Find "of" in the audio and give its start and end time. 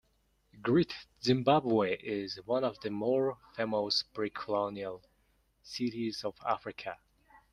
2.63-2.79, 6.23-6.33